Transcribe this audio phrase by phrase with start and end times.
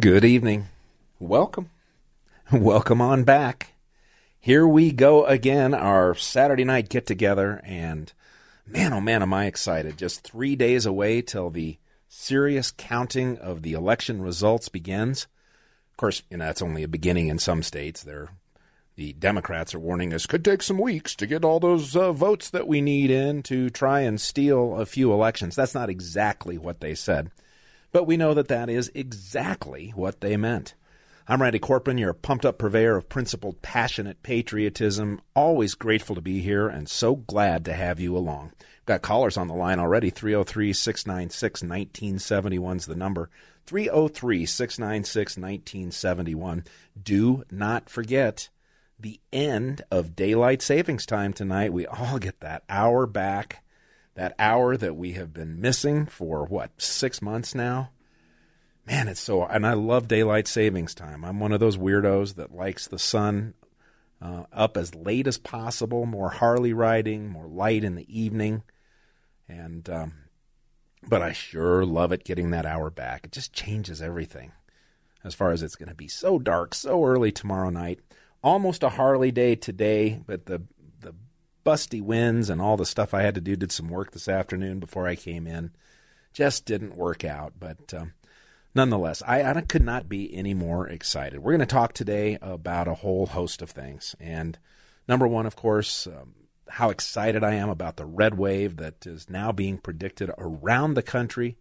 [0.00, 0.68] Good evening.
[1.18, 1.68] Welcome.
[2.52, 3.74] Welcome on back.
[4.38, 8.10] Here we go again, our Saturday night get together, and
[8.66, 9.98] man, oh man, am I excited.
[9.98, 11.76] Just three days away till the
[12.08, 15.26] serious counting of the election results begins.
[15.90, 18.02] Of course, you know, that's only a beginning in some states.
[18.02, 18.30] They're,
[18.96, 22.48] the Democrats are warning us could take some weeks to get all those uh, votes
[22.48, 25.54] that we need in to try and steal a few elections.
[25.54, 27.30] That's not exactly what they said.
[27.92, 30.74] But we know that that is exactly what they meant.
[31.26, 35.20] I'm Randy Corporon, your pumped up purveyor of principled, passionate patriotism.
[35.34, 38.52] Always grateful to be here and so glad to have you along.
[38.86, 40.10] Got callers on the line already.
[40.10, 43.30] 303 696 1971 is the number.
[43.66, 46.64] 303 696 1971.
[47.00, 48.48] Do not forget
[48.98, 51.72] the end of daylight savings time tonight.
[51.72, 53.62] We all get that hour back
[54.20, 57.88] that hour that we have been missing for what six months now?
[58.84, 61.24] Man it's so and i love daylight savings time.
[61.24, 63.54] I'm one of those weirdos that likes the sun
[64.20, 68.62] uh, up as late as possible more harley riding more light in the evening.
[69.48, 70.12] And um,
[71.08, 73.24] but i sure love it getting that hour back.
[73.24, 74.52] It just changes everything
[75.24, 78.00] as far as it's going to be so dark so early tomorrow night.
[78.44, 80.60] Almost a harley day today but the
[81.70, 83.54] busty winds and all the stuff I had to do.
[83.54, 85.70] Did some work this afternoon before I came in.
[86.32, 88.14] Just didn't work out, but um,
[88.74, 91.40] nonetheless, I, I could not be any more excited.
[91.40, 94.58] We're going to talk today about a whole host of things, and
[95.08, 96.06] number one, of course.
[96.06, 96.34] Um,
[96.74, 101.02] how excited I am about the red wave that is now being predicted around the
[101.02, 101.58] country.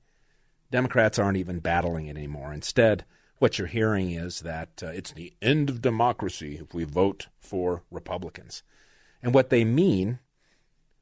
[0.70, 2.54] Democrats aren't even battling it anymore.
[2.54, 3.06] Instead,
[3.40, 7.82] what you're hearing is that uh, it's the end of democracy if we vote for
[7.90, 8.62] Republicans.
[9.22, 10.20] And what they mean,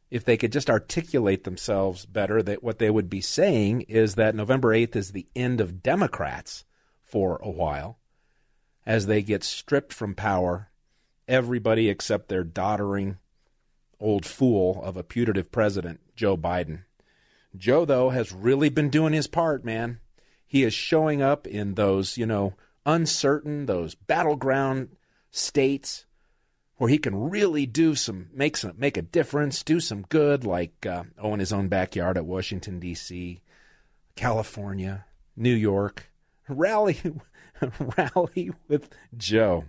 [0.10, 4.36] if they could just articulate themselves better, that what they would be saying is that
[4.36, 6.66] November 8th is the end of Democrats
[7.04, 7.98] for a while
[8.86, 10.70] as they get stripped from power,
[11.28, 13.18] everybody except their doddering
[14.00, 16.84] old fool of a putative president, Joe Biden.
[17.56, 20.00] Joe, though, has really been doing his part, man.
[20.46, 22.54] He is showing up in those, you know,
[22.86, 24.96] uncertain, those battleground
[25.32, 26.06] states
[26.78, 30.86] where he can really do some make some make a difference, do some good, like
[30.86, 33.42] uh, oh, in his own backyard at Washington D.C.,
[34.16, 35.06] California,
[35.36, 36.12] New York,
[36.48, 37.00] rally
[37.98, 39.66] rally with Joe,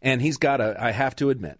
[0.00, 0.76] and he's got a.
[0.82, 1.58] I have to admit,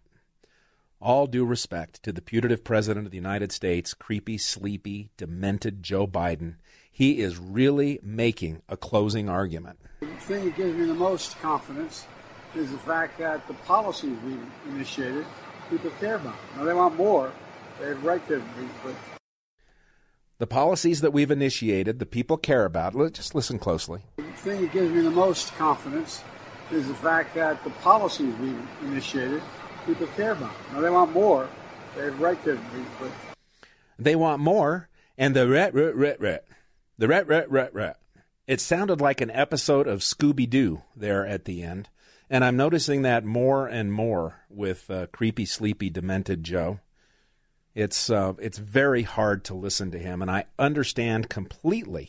[1.00, 6.06] all due respect to the putative president of the United States, creepy, sleepy, demented Joe
[6.06, 6.56] Biden,
[6.90, 9.78] he is really making a closing argument.
[10.00, 12.06] The thing that gives me the most confidence
[12.54, 14.36] is the fact that the policies we
[14.70, 15.26] initiated,
[15.70, 16.36] people care about.
[16.56, 17.32] Now they want more.
[17.80, 18.94] They have right to be, but
[20.38, 22.94] the policies that we've initiated, the people care about.
[22.94, 24.02] Let's just listen closely.
[24.16, 26.22] The thing that gives me the most confidence
[26.70, 29.42] is the fact that the policies we initiated,
[29.86, 30.52] people care about.
[30.72, 31.48] Now they want more.
[31.96, 33.10] They have right to be, but
[33.98, 36.48] they want more, and the ret ret ret ret,
[36.98, 37.98] the ret ret ret ret.
[38.46, 41.88] It sounded like an episode of Scooby Doo there at the end.
[42.32, 46.80] And I'm noticing that more and more with uh, creepy, sleepy, demented Joe.
[47.74, 52.08] It's uh, it's very hard to listen to him, and I understand completely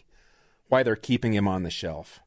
[0.70, 2.22] why they're keeping him on the shelf.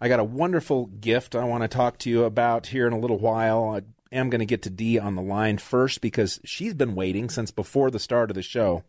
[0.00, 2.98] I got a wonderful gift I want to talk to you about here in a
[3.00, 3.68] little while.
[3.68, 7.30] I am going to get to Dee on the line first because she's been waiting
[7.30, 8.84] since before the start of the show.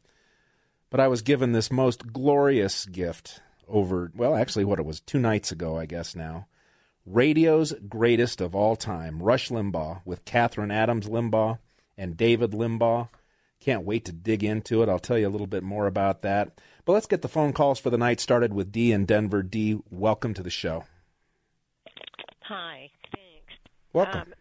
[0.92, 5.20] But I was given this most glorious gift over, well, actually, what it was, two
[5.20, 6.46] nights ago, I guess now
[7.10, 11.58] radio's greatest of all time, Rush Limbaugh, with Kathryn Adams Limbaugh
[11.98, 13.10] and David Limbaugh.
[13.60, 14.90] Can't wait to dig into it.
[14.90, 16.62] I'll tell you a little bit more about that.
[16.86, 19.44] But let's get the phone calls for the night started with Dee in Denver.
[19.44, 20.86] Dee, welcome to the show.
[22.44, 23.54] Hi, thanks.
[23.92, 24.22] Welcome.
[24.22, 24.34] Um,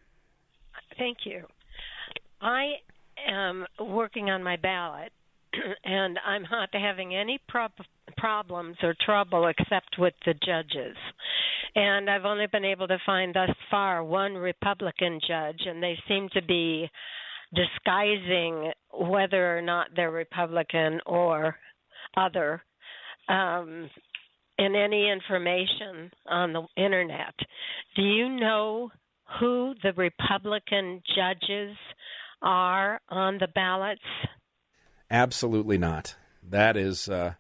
[0.97, 1.47] thank you.
[2.41, 2.75] I
[3.27, 5.13] am working on my ballot,
[5.85, 7.73] and I'm not having any prob-
[8.17, 10.97] problems or trouble except with the judges.
[11.75, 16.29] And I've only been able to find thus far one Republican judge, and they seem
[16.33, 16.89] to be
[17.55, 21.57] disguising whether or not they're Republican or
[22.17, 22.63] other.
[23.29, 23.91] Um,
[24.59, 27.35] in any information on the internet.
[27.97, 28.91] Do you know
[29.41, 31.77] who the Republican judges
[32.43, 34.01] are on the ballots?
[35.11, 36.17] Absolutely not.
[36.43, 37.35] That is uh,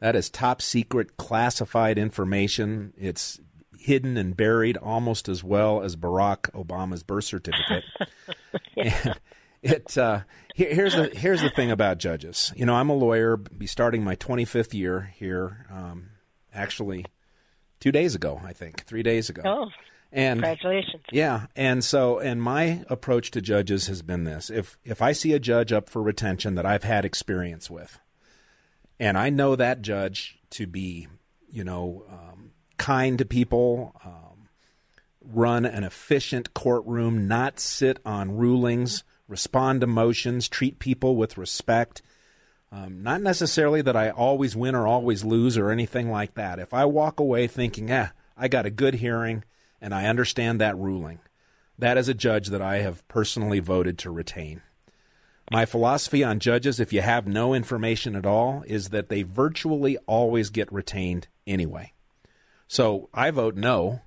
[0.00, 2.92] that is top secret classified information.
[2.98, 3.40] It's
[3.78, 7.84] hidden and buried almost as well as Barack Obama's birth certificate.
[8.76, 9.20] and
[9.62, 10.20] it uh,
[10.54, 12.52] here, here's the here's the thing about judges.
[12.56, 15.66] You know, I'm a lawyer, be starting my 25th year here.
[15.70, 16.10] Um,
[16.52, 17.06] actually,
[17.78, 19.42] two days ago, I think, three days ago.
[19.44, 19.66] Oh,
[20.12, 21.02] and congratulations!
[21.12, 25.34] Yeah, and so and my approach to judges has been this: if if I see
[25.34, 27.98] a judge up for retention that I've had experience with,
[29.00, 31.08] and I know that judge to be,
[31.48, 34.48] you know, um, kind to people, um,
[35.22, 42.02] run an efficient courtroom, not sit on rulings, respond to motions, treat people with respect.
[42.70, 46.58] Um, not necessarily that I always win or always lose or anything like that.
[46.58, 49.44] If I walk away thinking, eh, I got a good hearing
[49.80, 51.20] and I understand that ruling,
[51.78, 54.60] that is a judge that I have personally voted to retain.
[55.50, 59.96] My philosophy on judges, if you have no information at all, is that they virtually
[60.06, 61.92] always get retained anyway.
[62.68, 64.02] So I vote no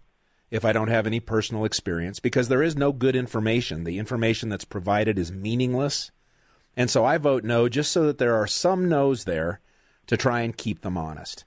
[0.49, 3.83] if I don't have any personal experience because there is no good information.
[3.83, 6.11] The information that's provided is meaningless.
[6.77, 9.59] And so I vote no just so that there are some no's there
[10.07, 11.43] to try and keep them honest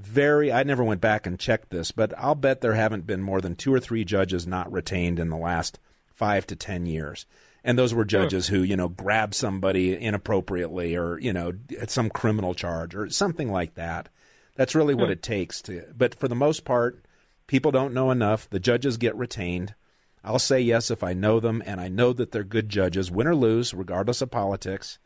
[0.00, 3.40] very I never went back and checked this, but I'll bet there haven't been more
[3.40, 7.26] than two or three judges not retained in the last five to ten years.
[7.62, 12.08] And those were judges who, you know, grabbed somebody inappropriately or, you know, at some
[12.08, 14.08] criminal charge or something like that.
[14.56, 17.04] That's really what it takes to but for the most part,
[17.46, 18.48] people don't know enough.
[18.48, 19.74] The judges get retained.
[20.22, 23.26] I'll say yes if I know them and I know that they're good judges, win
[23.26, 24.98] or lose, regardless of politics.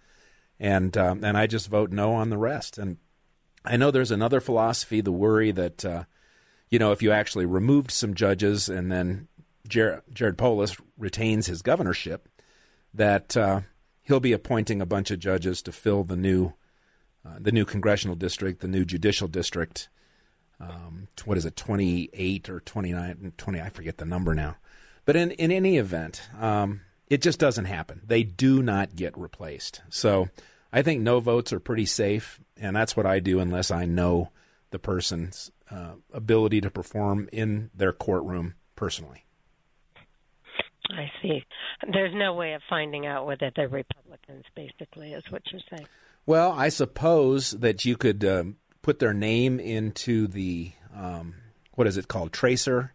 [0.59, 2.79] And um, and I just vote no on the rest.
[2.79, 2.99] And
[3.65, 6.05] I know there's another philosophy, the worry that, uh,
[6.69, 9.29] you know, if you actually removed some judges and then
[9.67, 12.29] Jared, Jared Polis retains his governorship,
[12.95, 13.61] that uh,
[14.03, 16.53] he'll be appointing a bunch of judges to fill the new,
[17.27, 19.89] uh, the new congressional district, the new judicial district.
[20.61, 24.57] Um, what is it, 28 or 29, 20, I forget the number now.
[25.05, 28.03] But in, in any event, um, it just doesn't happen.
[28.07, 29.83] They do not get replaced.
[29.91, 30.29] So
[30.73, 34.31] I think no votes are pretty safe, and that's what I do unless I know
[34.71, 39.25] the person's uh, ability to perform in their courtroom personally.
[40.91, 41.45] I see.
[41.93, 45.87] There's no way of finding out whether they're Republicans, basically, is what you're saying.
[46.27, 51.35] Well, I suppose that you could um, put their name into the, um,
[51.75, 52.93] what is it called, Tracer,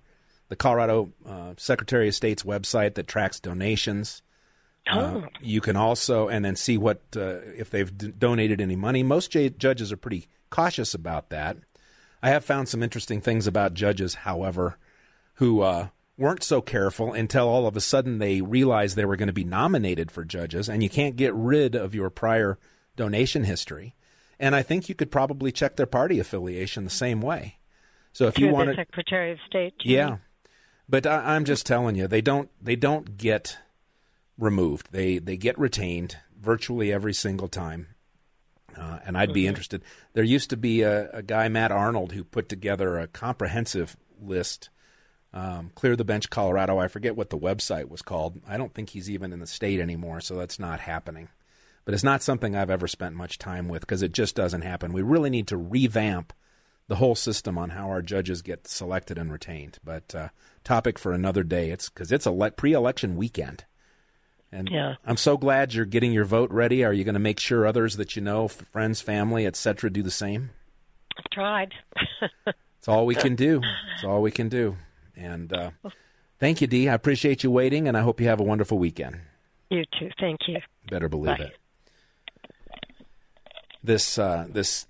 [0.49, 4.21] the Colorado uh, Secretary of State's website that tracks donations.
[4.21, 4.25] Uh,
[4.91, 5.23] Oh.
[5.39, 9.03] you can also and then see what uh, if they've d- donated any money.
[9.03, 11.57] Most j- judges are pretty cautious about that.
[12.23, 14.77] I have found some interesting things about judges, however,
[15.35, 15.89] who uh,
[16.19, 19.43] weren't so careful until all of a sudden they realized they were going to be
[19.43, 22.59] nominated for judges, and you can't get rid of your prior
[22.95, 23.95] donation history.
[24.39, 27.57] And I think you could probably check their party affiliation the same way.
[28.13, 29.73] So if you want to, Secretary of State.
[29.83, 30.17] yeah,
[30.87, 33.57] but I, I'm just telling you, they don't they don't get
[34.37, 34.89] removed.
[34.91, 37.87] They they get retained virtually every single time.
[38.77, 39.83] Uh, and I'd be interested.
[40.13, 44.69] There used to be a, a guy, Matt Arnold, who put together a comprehensive list.
[45.33, 46.79] Um, Clear the Bench, Colorado.
[46.79, 48.41] I forget what the website was called.
[48.47, 51.29] I don't think he's even in the state anymore, so that's not happening.
[51.85, 54.91] But it's not something I've ever spent much time with because it just doesn't happen.
[54.93, 56.33] We really need to revamp
[56.87, 59.77] the whole system on how our judges get selected and retained.
[59.83, 60.29] But uh,
[60.63, 61.69] topic for another day.
[61.69, 63.65] It's because it's a le- pre-election weekend,
[64.51, 64.95] and Yeah.
[65.05, 66.83] I'm so glad you're getting your vote ready.
[66.83, 70.01] Are you going to make sure others that you know, f- friends, family, etc., do
[70.01, 70.49] the same?
[71.17, 71.73] I've tried.
[72.79, 73.61] It's all we can do.
[73.95, 74.77] It's all we can do.
[75.19, 75.71] And uh,
[76.39, 76.87] thank you, Dee.
[76.87, 79.19] I appreciate you waiting, and I hope you have a wonderful weekend.
[79.69, 80.09] you too.
[80.19, 80.59] Thank you.
[80.89, 81.43] Better believe Bye.
[81.45, 81.57] it.
[83.83, 84.87] This uh, this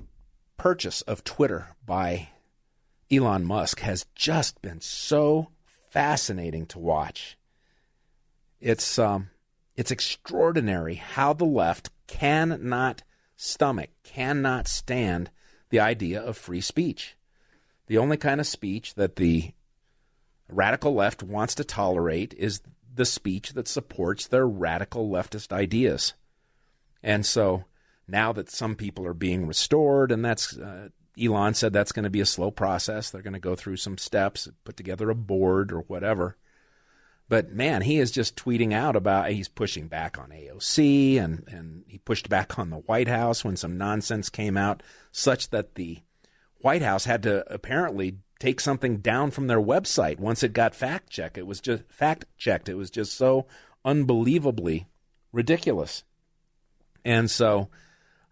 [0.58, 2.30] purchase of Twitter by
[3.12, 5.50] Elon Musk has just been so
[5.90, 7.38] fascinating to watch.
[8.60, 9.30] It's um,
[9.76, 13.04] it's extraordinary how the left cannot
[13.36, 15.32] stomach, cannot stand
[15.70, 17.16] the idea of free speech.
[17.88, 19.54] The only kind of speech that the
[20.50, 22.62] radical left wants to tolerate is
[22.94, 26.14] the speech that supports their radical leftist ideas.
[27.02, 27.66] And so
[28.08, 30.90] now that some people are being restored, and that's uh,
[31.22, 33.10] Elon said that's going to be a slow process.
[33.10, 36.38] They're going to go through some steps, put together a board or whatever.
[37.28, 41.84] But man, he is just tweeting out about he's pushing back on AOC and, and
[41.88, 46.00] he pushed back on the White House when some nonsense came out, such that the
[46.62, 51.10] White House had to apparently take something down from their website once it got fact
[51.10, 51.38] checked.
[51.38, 52.70] It was just fact checked.
[52.70, 53.46] It was just so
[53.84, 54.88] unbelievably
[55.32, 56.04] ridiculous.
[57.04, 57.70] And so,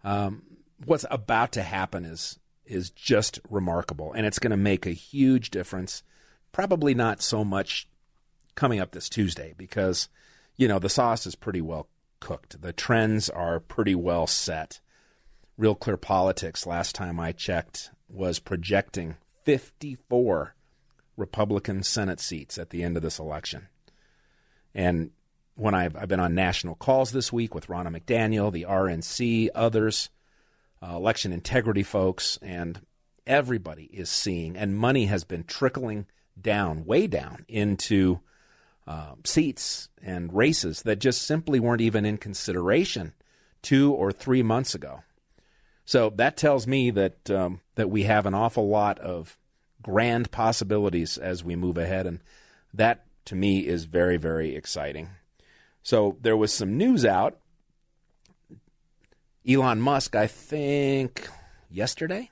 [0.04, 0.42] um,
[0.84, 5.50] what's about to happen is is just remarkable, and it's going to make a huge
[5.50, 6.02] difference.
[6.52, 7.88] Probably not so much
[8.54, 10.08] coming up this Tuesday because
[10.56, 11.88] you know the sauce is pretty well
[12.20, 12.60] cooked.
[12.60, 14.80] The trends are pretty well set.
[15.56, 19.16] Real Clear Politics, last time I checked, was projecting
[19.48, 20.54] 54
[21.16, 23.68] Republican Senate seats at the end of this election.
[24.74, 25.10] And
[25.54, 30.10] when I've, I've been on national calls this week with Ronna McDaniel, the RNC, others,
[30.82, 32.82] uh, election integrity folks, and
[33.26, 36.04] everybody is seeing, and money has been trickling
[36.38, 38.20] down, way down into
[38.86, 43.14] uh, seats and races that just simply weren't even in consideration
[43.62, 45.04] two or three months ago.
[45.88, 49.38] So that tells me that um, that we have an awful lot of
[49.80, 52.20] grand possibilities as we move ahead, and
[52.74, 55.08] that to me is very very exciting.
[55.82, 57.38] So there was some news out.
[59.48, 61.26] Elon Musk, I think
[61.70, 62.28] yesterday,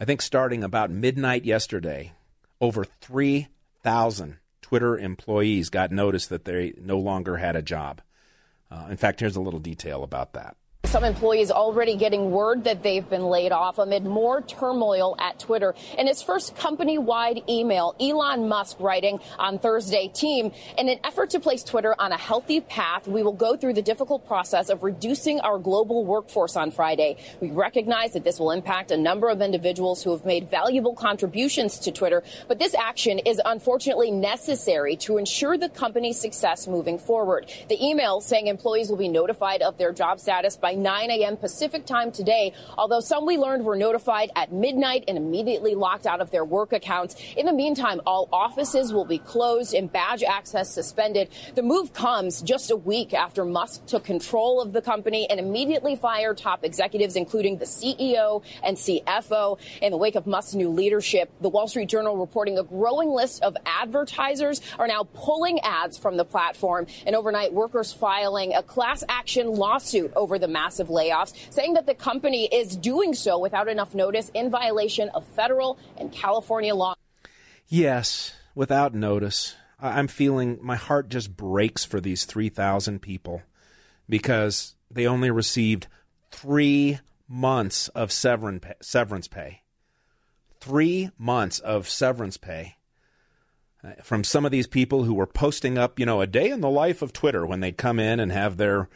[0.00, 2.14] I think starting about midnight yesterday,
[2.60, 3.46] over three
[3.84, 8.00] thousand Twitter employees got notice that they no longer had a job.
[8.72, 10.56] Uh, in fact, here's a little detail about that.
[10.90, 15.72] Some employees already getting word that they've been laid off amid more turmoil at Twitter.
[15.96, 21.30] In his first company wide email, Elon Musk writing on Thursday, team, in an effort
[21.30, 24.82] to place Twitter on a healthy path, we will go through the difficult process of
[24.82, 27.18] reducing our global workforce on Friday.
[27.40, 31.78] We recognize that this will impact a number of individuals who have made valuable contributions
[31.78, 37.48] to Twitter, but this action is unfortunately necessary to ensure the company's success moving forward.
[37.68, 41.36] The email saying employees will be notified of their job status by 9 a.m.
[41.36, 46.20] Pacific time today, although some we learned were notified at midnight and immediately locked out
[46.20, 47.16] of their work accounts.
[47.36, 51.28] In the meantime, all offices will be closed and badge access suspended.
[51.54, 55.96] The move comes just a week after Musk took control of the company and immediately
[55.96, 59.58] fired top executives, including the CEO and CFO.
[59.82, 63.42] In the wake of Musk's new leadership, the Wall Street Journal reporting a growing list
[63.42, 69.04] of advertisers are now pulling ads from the platform, and overnight workers filing a class
[69.08, 73.94] action lawsuit over the massive layoffs, saying that the company is doing so without enough
[73.94, 76.94] notice in violation of federal and California law.
[77.68, 79.54] Yes, without notice.
[79.80, 83.42] I'm feeling my heart just breaks for these 3,000 people
[84.08, 85.86] because they only received
[86.30, 86.98] three
[87.28, 89.62] months of severance pay.
[90.60, 92.76] Three months of severance pay
[93.82, 96.60] uh, from some of these people who were posting up, you know, a day in
[96.60, 98.88] the life of Twitter when they'd come in and have their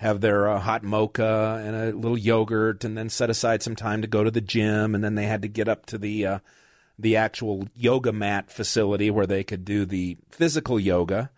[0.00, 4.00] have their uh, hot mocha and a little yogurt, and then set aside some time
[4.00, 6.38] to go to the gym, and then they had to get up to the uh,
[6.98, 11.30] the actual yoga mat facility where they could do the physical yoga,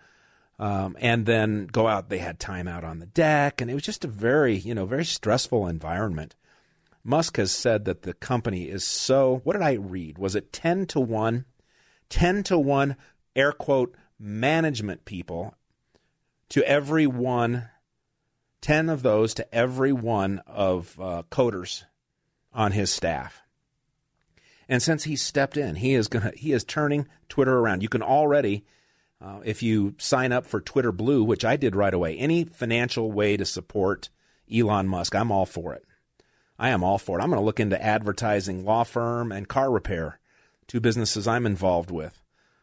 [0.60, 2.08] um, and then go out.
[2.08, 4.86] They had time out on the deck, and it was just a very you know
[4.86, 6.36] very stressful environment.
[7.02, 9.40] Musk has said that the company is so.
[9.42, 10.18] What did I read?
[10.18, 11.46] Was it ten to one?
[12.08, 12.94] Ten to one,
[13.34, 15.56] air quote, management people
[16.50, 17.70] to every one
[18.62, 21.84] 10 of those to every one of uh, coders
[22.54, 23.42] on his staff.
[24.68, 27.82] And since he stepped in, he is going to he is turning Twitter around.
[27.82, 28.64] You can already
[29.20, 33.12] uh, if you sign up for Twitter Blue, which I did right away, any financial
[33.12, 34.08] way to support
[34.52, 35.84] Elon Musk, I'm all for it.
[36.58, 37.22] I am all for it.
[37.22, 40.18] I'm going to look into advertising, law firm, and car repair,
[40.66, 42.20] two businesses I'm involved with,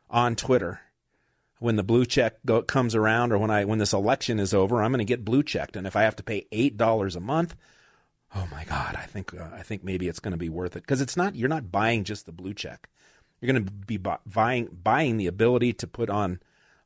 [0.09, 0.81] on Twitter
[1.59, 4.81] when the blue check go, comes around or when I when this election is over,
[4.81, 5.75] I'm going to get blue checked.
[5.75, 7.55] And if I have to pay eight dollars a month,
[8.33, 10.83] oh my God, I think uh, I think maybe it's going to be worth it
[10.83, 12.89] because it's not you're not buying just the blue check.
[13.39, 16.39] You're going to be buying buying the ability to put on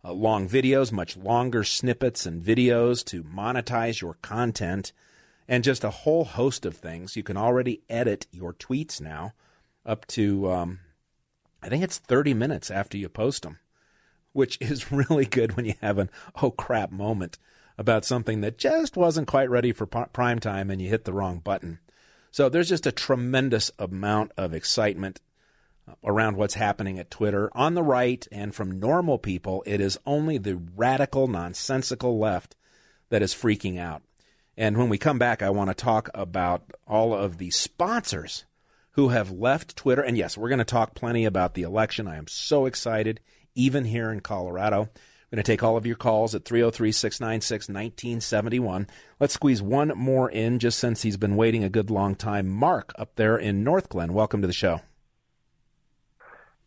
[0.03, 4.92] uh, long videos, much longer snippets and videos to monetize your content,
[5.48, 7.15] and just a whole host of things.
[7.15, 9.34] You can already edit your tweets now
[9.86, 10.80] up to um,
[11.62, 13.60] I think it's 30 minutes after you post them
[14.34, 16.10] which is really good when you have an
[16.42, 17.38] oh crap moment
[17.78, 21.40] about something that just wasn't quite ready for prime time and you hit the wrong
[21.40, 21.80] button.
[22.32, 25.22] So there's just a tremendous amount of excitement
[25.88, 29.63] uh, around what's happening at Twitter on the right and from normal people.
[29.66, 32.56] It is only the radical, nonsensical left
[33.10, 34.02] that is freaking out.
[34.56, 38.46] And when we come back, I want to talk about all of the sponsors
[38.92, 40.02] who have left Twitter.
[40.02, 42.08] And yes, we're going to talk plenty about the election.
[42.08, 43.20] I am so excited
[43.55, 44.81] even here in Colorado.
[44.81, 48.88] I'm going to take all of your calls at 303 696 1971.
[49.19, 52.48] Let's squeeze one more in just since he's been waiting a good long time.
[52.48, 54.81] Mark up there in Northglenn, welcome to the show.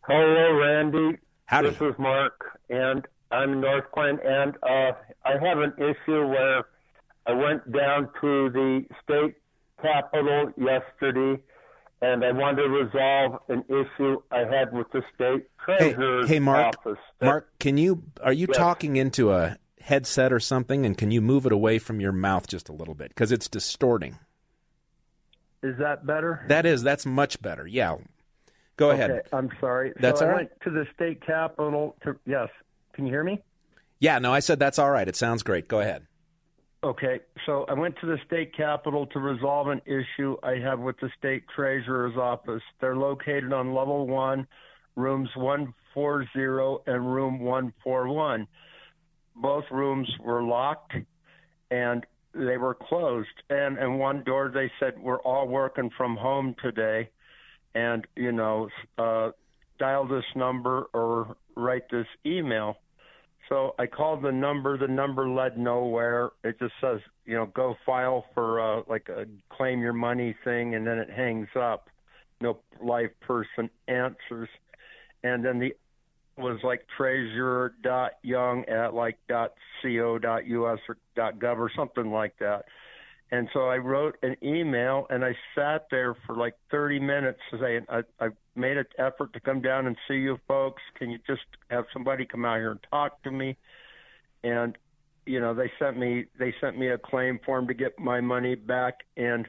[0.07, 1.17] Hello, Randy.
[1.45, 1.69] Howdy.
[1.69, 4.91] This is Mark, and I'm in Northglenn, and uh,
[5.25, 6.65] I have an issue where
[7.25, 9.35] I went down to the state
[9.81, 11.41] capitol yesterday,
[12.01, 16.39] and I wanted to resolve an issue I had with the state treasurer's hey, hey,
[16.39, 16.75] Mark.
[16.77, 16.99] office.
[17.21, 18.57] Mark, can you are you Yes.
[18.57, 22.47] talking into a headset or something, and can you move it away from your mouth
[22.47, 24.19] just a little bit because it's distorting?
[25.63, 26.45] Is that better?
[26.49, 27.65] That is that's much better.
[27.65, 27.95] Yeah,
[28.77, 29.23] go ahead.
[29.33, 29.93] I'm sorry.
[29.99, 30.49] That's so all I right.
[30.49, 32.49] went to the state capitol to yes.
[32.93, 33.41] Can you hear me?
[33.99, 35.07] Yeah, no, I said that's all right.
[35.07, 35.67] It sounds great.
[35.67, 36.05] Go ahead.
[36.83, 40.95] Okay, so I went to the state capitol to resolve an issue I have with
[41.01, 42.61] the state treasurer's office.
[42.79, 44.47] They're located on level one,
[44.95, 48.47] rooms 140 and room 141.
[49.35, 50.93] Both rooms were locked
[51.71, 53.27] and they were closed.
[53.49, 57.09] And and one door they said we're all working from home today,
[57.75, 59.31] and you know, uh,
[59.79, 62.77] dial this number or write this email.
[63.49, 64.77] So I called the number.
[64.77, 66.31] The number led nowhere.
[66.43, 70.75] It just says, you know, go file for uh, like a claim your money thing,
[70.75, 71.89] and then it hangs up.
[72.41, 74.49] No live person answers,
[75.23, 75.73] and then the
[76.37, 81.71] was like treasurer dot young at like dot co dot us or dot gov or
[81.75, 82.65] something like that.
[83.31, 87.85] And so I wrote an email and I sat there for like 30 minutes saying,
[87.89, 88.27] I, I
[88.57, 90.81] made an effort to come down and see you folks.
[90.97, 93.57] Can you just have somebody come out here and talk to me?
[94.43, 94.77] And,
[95.25, 98.55] you know, they sent me, they sent me a claim form to get my money
[98.55, 98.99] back.
[99.15, 99.47] And,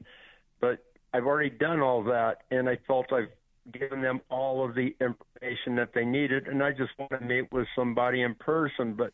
[0.61, 3.31] but I've already done all that and I felt I've
[3.73, 6.47] given them all of the information that they needed.
[6.47, 8.95] And I just want to meet with somebody in person.
[8.95, 9.13] But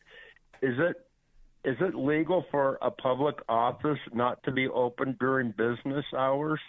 [0.63, 0.97] is it,
[1.65, 6.61] is it legal for a public office not to be open during business hours?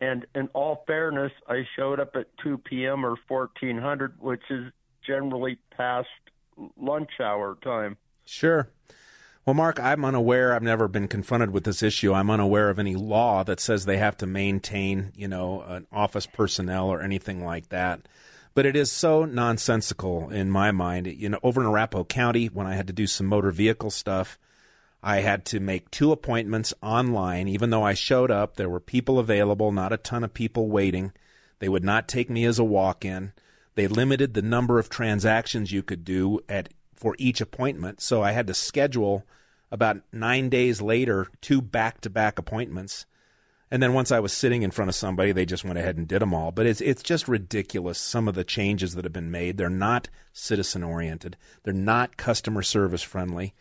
[0.00, 3.06] And in all fairness, I showed up at 2 p.m.
[3.06, 4.72] or 1400, which is
[5.06, 6.08] generally past
[6.76, 7.96] lunch hour time.
[8.24, 8.68] Sure.
[9.46, 10.54] Well, Mark, I'm unaware.
[10.54, 12.14] I've never been confronted with this issue.
[12.14, 16.26] I'm unaware of any law that says they have to maintain, you know, an office
[16.26, 18.08] personnel or anything like that.
[18.54, 21.08] But it is so nonsensical in my mind.
[21.08, 24.38] You know, over in Arapahoe County, when I had to do some motor vehicle stuff,
[25.06, 27.46] I had to make two appointments online.
[27.46, 31.12] Even though I showed up, there were people available, not a ton of people waiting.
[31.58, 33.32] They would not take me as a walk in.
[33.74, 38.00] They limited the number of transactions you could do at for each appointment.
[38.00, 39.26] So I had to schedule
[39.70, 43.04] about nine days later two back to back appointments.
[43.70, 46.08] And then once I was sitting in front of somebody, they just went ahead and
[46.08, 46.50] did them all.
[46.50, 47.98] But it's it's just ridiculous.
[47.98, 49.58] Some of the changes that have been made.
[49.58, 51.36] They're not citizen oriented.
[51.62, 53.52] They're not customer service friendly.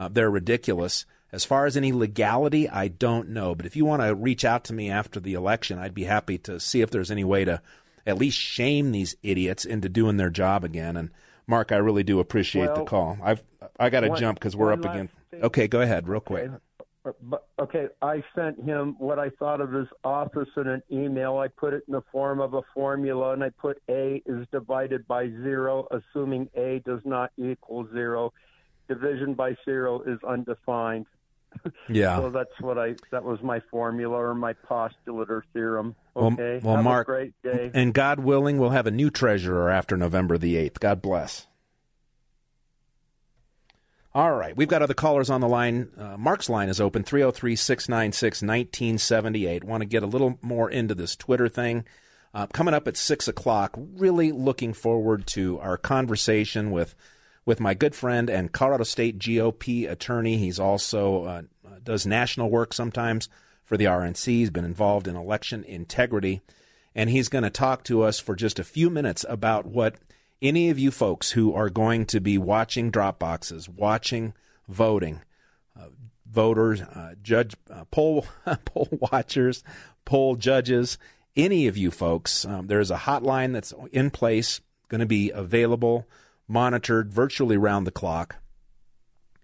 [0.00, 1.04] Uh, they're ridiculous.
[1.30, 3.54] As far as any legality, I don't know.
[3.54, 6.38] But if you want to reach out to me after the election, I'd be happy
[6.38, 7.60] to see if there's any way to
[8.06, 10.96] at least shame these idiots into doing their job again.
[10.96, 11.10] And
[11.46, 13.18] Mark, I really do appreciate the call.
[13.22, 13.42] I've
[13.78, 15.14] I got to jump because we're up against.
[15.34, 16.50] Okay, go ahead, real quick.
[17.58, 21.38] Okay, I sent him what I thought of his office in an email.
[21.38, 25.06] I put it in the form of a formula, and I put A is divided
[25.06, 28.32] by zero, assuming A does not equal zero.
[28.90, 31.06] Division by zero is undefined.
[31.88, 32.18] Yeah.
[32.18, 32.94] So that's what I.
[33.10, 35.96] That was my formula or my postulate or theorem.
[36.14, 36.60] Well, Okay.
[36.62, 37.70] well, Have Mark, a great day.
[37.74, 40.78] and God willing, we'll have a new treasurer after November the 8th.
[40.78, 41.48] God bless.
[44.12, 45.88] All right, we've got other callers on the line.
[45.96, 49.62] Uh, Mark's line is open 303 696 1978.
[49.64, 51.84] Want to get a little more into this Twitter thing.
[52.34, 56.94] Uh, coming up at 6 o'clock, really looking forward to our conversation with
[57.50, 60.36] with my good friend and Colorado State GOP attorney.
[60.36, 61.42] He's also uh,
[61.82, 63.28] does national work sometimes
[63.64, 64.24] for the RNC.
[64.24, 66.42] He's been involved in election integrity,
[66.94, 69.96] and he's going to talk to us for just a few minutes about what
[70.40, 74.32] any of you folks who are going to be watching drop boxes, watching
[74.68, 75.20] voting,
[75.76, 75.88] uh,
[76.30, 78.26] voters, uh, judge, uh, poll
[78.64, 79.64] poll watchers,
[80.04, 80.98] poll judges,
[81.34, 86.06] any of you folks, um, there's a hotline that's in place, going to be available,
[86.50, 88.36] monitored virtually round the clock,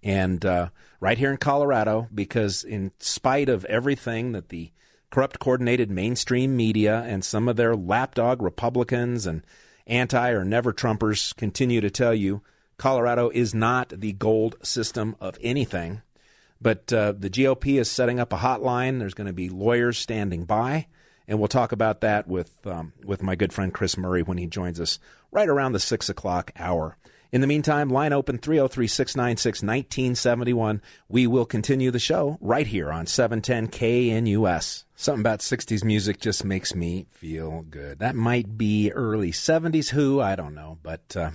[0.03, 4.71] and uh, right here in Colorado, because in spite of everything that the
[5.09, 9.45] corrupt, coordinated mainstream media and some of their lapdog Republicans and
[9.87, 12.41] anti or never Trumpers continue to tell you,
[12.77, 16.01] Colorado is not the gold system of anything.
[16.59, 18.99] But uh, the GOP is setting up a hotline.
[18.99, 20.87] There's going to be lawyers standing by,
[21.27, 24.47] and we'll talk about that with um, with my good friend Chris Murray when he
[24.47, 24.99] joins us
[25.31, 26.97] right around the six o'clock hour.
[27.31, 30.81] In the meantime, line open 303 696 1971.
[31.09, 34.85] We will continue the show right here on 710 KNUS.
[34.95, 37.99] Something about 60s music just makes me feel good.
[37.99, 41.31] That might be early 70s Who, I don't know, but uh,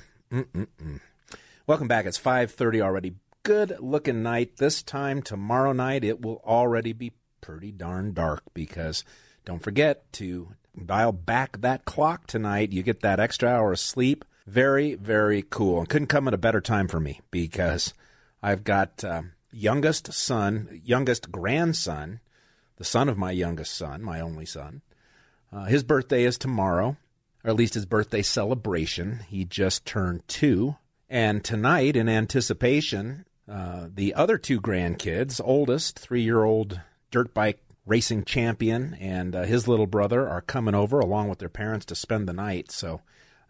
[1.67, 2.07] welcome back.
[2.07, 3.15] It's 5:30 already.
[3.43, 4.57] Good looking night.
[4.57, 9.05] This time tomorrow night it will already be pretty darn dark because
[9.45, 10.49] don't forget to
[10.87, 12.73] dial back that clock tonight.
[12.73, 15.81] You get that extra hour of sleep very, very cool.
[15.81, 17.95] And couldn't come at a better time for me because
[18.43, 22.21] I've got uh, youngest son, youngest grandson,
[22.77, 24.83] the son of my youngest son, my only son.
[25.53, 26.97] Uh, his birthday is tomorrow,
[27.45, 29.21] or at least his birthday celebration.
[29.29, 30.77] He just turned two.
[31.09, 37.61] And tonight, in anticipation, uh, the other two grandkids, oldest, three year old dirt bike
[37.87, 41.95] racing champion, and uh, his little brother are coming over along with their parents to
[41.95, 42.71] spend the night.
[42.71, 43.01] So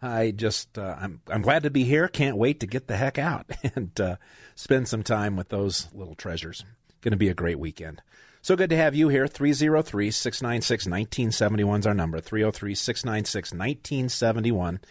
[0.01, 2.07] I just uh, I'm I'm glad to be here.
[2.07, 4.15] Can't wait to get the heck out and uh,
[4.55, 6.65] spend some time with those little treasures.
[7.01, 8.01] Going to be a great weekend.
[8.41, 9.25] So good to have you here.
[9.25, 12.19] 303 696 1971 is our number.
[12.19, 14.81] 303 696 1971.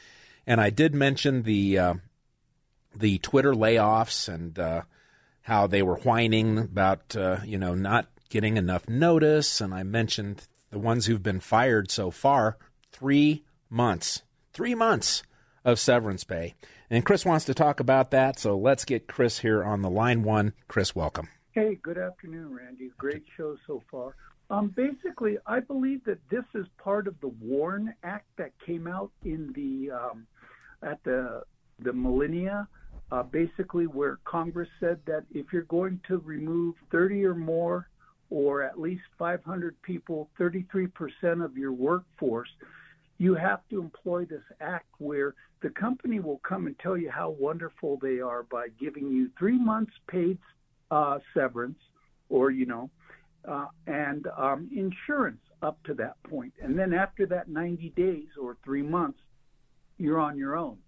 [0.46, 1.94] And I did mention the uh,
[2.96, 4.83] the Twitter layoffs and uh,
[5.42, 9.61] how they were whining about uh, you know not getting enough notice.
[9.61, 12.57] And I mentioned the ones who've been fired so far
[12.90, 15.23] three months three months
[15.64, 16.55] of severance pay.
[16.90, 20.23] And Chris wants to talk about that, so let's get Chris here on the line
[20.23, 20.53] one.
[20.68, 21.29] Chris, welcome.
[21.53, 22.90] Hey, good afternoon, Randy.
[22.99, 24.14] Great show so far.
[24.51, 29.11] Um, basically, I believe that this is part of the WARN Act that came out
[29.25, 30.27] in the um,
[30.83, 31.42] at the
[31.79, 32.68] the millennia.
[33.11, 37.88] Uh, basically, where Congress said that if you're going to remove 30 or more,
[38.33, 42.49] or at least 500 people, 33% of your workforce,
[43.18, 47.29] you have to employ this act where the company will come and tell you how
[47.29, 50.38] wonderful they are by giving you three months paid
[50.90, 51.79] uh, severance
[52.31, 52.88] or, you know,
[53.47, 56.55] uh, and um, insurance up to that point.
[56.62, 59.18] And then after that 90 days or three months,
[59.99, 60.79] you're on your own.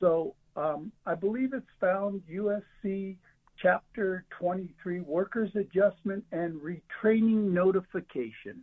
[0.00, 3.16] So um, I believe it's found USC
[3.62, 8.62] Chapter 23 Workers Adjustment and Retraining Notification.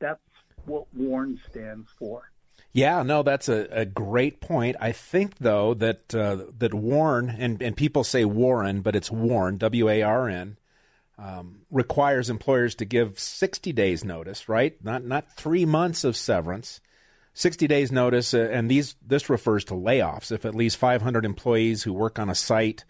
[0.00, 0.18] That's
[0.64, 2.32] what WARN stands for.
[2.72, 4.76] Yeah, no, that's a, a great point.
[4.80, 9.56] I think though that uh, that WARN and and people say Warren, but it's WARN,
[9.58, 10.56] W A R N,
[11.16, 14.76] um, requires employers to give sixty days notice, right?
[14.84, 16.80] Not not three months of severance.
[17.34, 21.84] 60 days notice uh, and these this refers to layoffs if at least 500 employees
[21.84, 22.84] who work on a site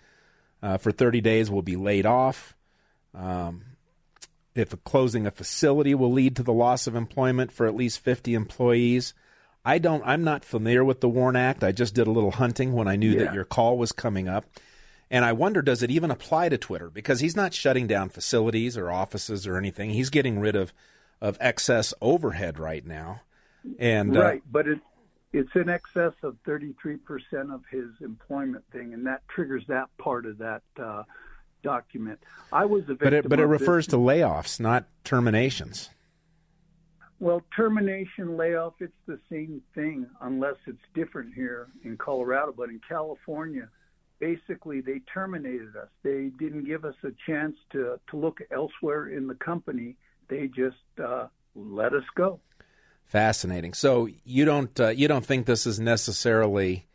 [0.63, 2.57] uh, for 30 days will be laid off
[3.15, 3.63] um,
[4.55, 8.35] if closing a facility will lead to the loss of employment for at least 50
[8.35, 9.15] employees.
[9.65, 11.63] I don't I'm not familiar with the WARN Act.
[11.63, 13.25] I just did a little hunting when I knew yeah.
[13.25, 14.47] that your call was coming up.
[15.11, 18.77] And I wonder does it even apply to Twitter because he's not shutting down facilities
[18.77, 19.91] or offices or anything.
[19.91, 20.73] He's getting rid of
[21.21, 23.23] of excess overhead right now.
[23.79, 24.81] And uh, Right, uh, but it
[25.33, 26.99] it's in excess of 33%
[27.53, 31.03] of his employment thing and that triggers that part of that uh,
[31.63, 32.19] document.
[32.53, 33.07] I was a victim.
[33.07, 33.93] But it, but it refers this.
[33.93, 35.91] to layoffs, not terminations.
[37.21, 42.55] Well, termination, layoff, it's the same thing unless it's different here in Colorado.
[42.57, 43.69] But in California,
[44.21, 45.89] basically they terminated us.
[46.05, 49.97] They didn't give us a chance to, to look elsewhere in the company.
[50.29, 52.41] They just uh, let us go.
[53.09, 53.73] Fascinating.
[53.73, 56.87] So you don't uh, you don't think this is necessarily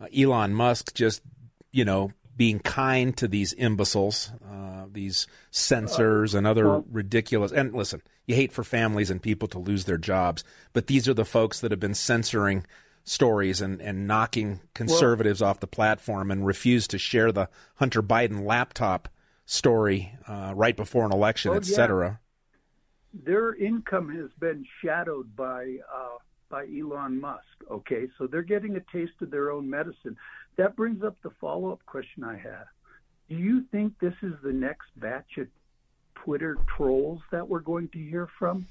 [0.00, 1.22] uh, Elon Musk just
[1.70, 7.52] you know being kind to these imbeciles, uh, these censors and other ridiculous.
[7.52, 11.14] And listen, you hate for families and people to lose their jobs, but these are
[11.14, 12.64] the folks that have been censoring
[13.04, 18.02] stories and, and knocking conservatives well, off the platform and refuse to share the Hunter
[18.02, 19.08] Biden laptop
[19.44, 22.06] story uh, right before an election, well, etc.
[22.06, 22.16] Yeah.
[23.12, 27.42] Their income has been shadowed by uh, by Elon Musk.
[27.70, 30.16] Okay, so they're getting a taste of their own medicine.
[30.56, 32.66] That brings up the follow up question I have.
[33.28, 35.48] Do you think this is the next batch of
[36.14, 38.66] Twitter trolls that we're going to hear from?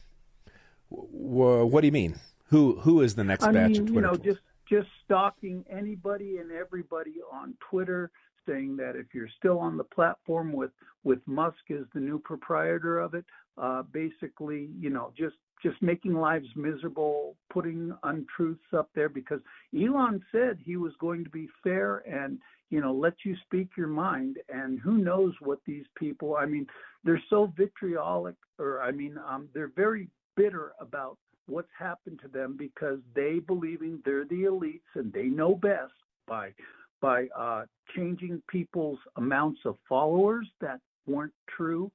[0.89, 2.19] What do you mean?
[2.49, 4.25] Who who is the next I batch mean, of Twitter you know, trolls?
[4.25, 8.11] just just stalking anybody and everybody on Twitter,
[8.47, 10.71] saying that if you're still on the platform with
[11.03, 13.25] with Musk as the new proprietor of it,
[13.57, 19.39] uh, basically, you know, just just making lives miserable, putting untruths up there because
[19.75, 23.87] Elon said he was going to be fair and you know let you speak your
[23.87, 24.37] mind.
[24.49, 26.67] And who knows what these people I mean
[27.03, 32.55] they're so vitriolic or I mean um, they're very bitter about what's happened to them
[32.57, 35.91] because they believing they're the elites and they know best
[36.27, 36.53] by
[37.01, 37.63] by uh,
[37.95, 41.91] changing people's amounts of followers that weren't true,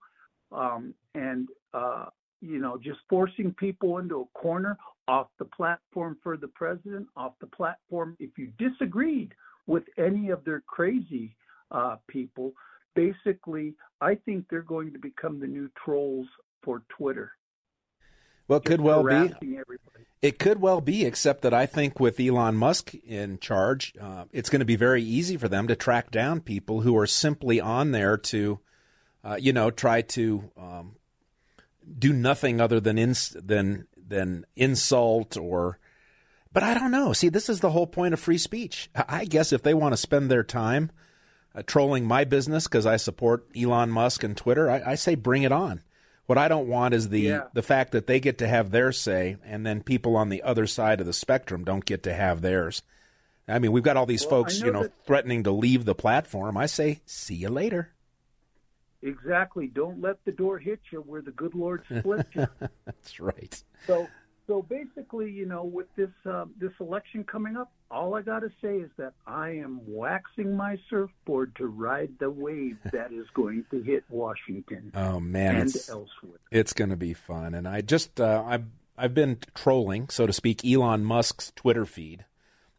[0.52, 2.06] um, and uh,
[2.40, 4.76] you know, just forcing people into a corner
[5.08, 9.32] off the platform for the president, off the platform if you disagreed
[9.66, 11.34] with any of their crazy
[11.70, 12.52] uh, people.
[12.94, 16.26] Basically, I think they're going to become the new trolls
[16.62, 17.32] for Twitter.
[18.48, 19.32] Well, it could well be.
[20.22, 24.48] It could well be, except that I think with Elon Musk in charge, uh, it's
[24.48, 27.92] going to be very easy for them to track down people who are simply on
[27.92, 28.58] there to,
[29.22, 30.96] uh, you know, try to um,
[31.98, 35.78] do nothing other than ins- than than insult or.
[36.52, 37.12] But I don't know.
[37.12, 38.88] See, this is the whole point of free speech.
[38.94, 40.90] I guess if they want to spend their time
[41.54, 45.42] uh, trolling my business because I support Elon Musk and Twitter, I, I say bring
[45.42, 45.82] it on.
[46.26, 47.44] What I don't want is the yeah.
[47.52, 50.66] the fact that they get to have their say, and then people on the other
[50.66, 52.82] side of the spectrum don't get to have theirs.
[53.48, 55.06] I mean, we've got all these well, folks, know you know, that...
[55.06, 56.56] threatening to leave the platform.
[56.56, 57.92] I say, see you later.
[59.02, 59.68] Exactly.
[59.68, 62.48] Don't let the door hit you where the good Lord split you.
[62.84, 63.62] That's right.
[63.86, 64.08] So,
[64.48, 68.50] so basically, you know, with this uh, this election coming up, all I got to
[68.60, 73.64] say is that I am waxing my surfboard to ride the wave that is going
[73.70, 74.92] to hit Washington.
[74.94, 76.40] Oh man, and it's, elsewhere.
[76.50, 78.64] It's going to be fun, and I just uh, I've
[78.98, 82.24] I've been trolling, so to speak, Elon Musk's Twitter feed.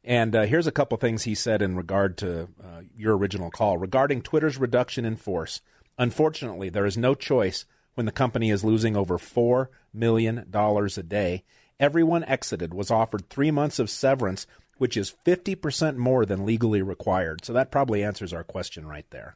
[0.03, 3.77] And uh, here's a couple things he said in regard to uh, your original call
[3.77, 5.61] regarding Twitter's reduction in force.
[5.97, 7.65] Unfortunately, there is no choice
[7.95, 11.43] when the company is losing over $4 million a day.
[11.79, 17.43] Everyone exited was offered three months of severance, which is 50% more than legally required.
[17.43, 19.35] So that probably answers our question right there.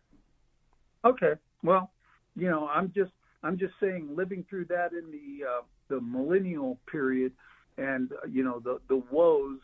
[1.04, 1.34] Okay.
[1.64, 1.92] Well,
[2.36, 3.12] you know, I'm just
[3.44, 7.34] I'm just saying living through that in the uh, the millennial period
[7.78, 9.60] and uh, you know the the woes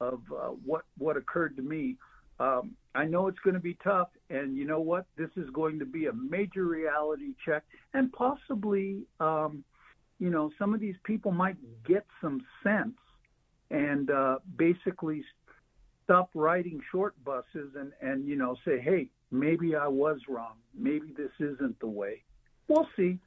[0.00, 1.96] of uh, what what occurred to me
[2.40, 5.04] um, I know it's going to be tough, and you know what?
[5.16, 7.62] This is going to be a major reality check,
[7.92, 9.62] and possibly, um,
[10.18, 12.96] you know, some of these people might get some sense
[13.70, 15.24] and uh, basically
[16.04, 20.54] stop riding short buses and and you know say, hey, maybe I was wrong.
[20.74, 22.22] Maybe this isn't the way.
[22.68, 23.18] We'll see.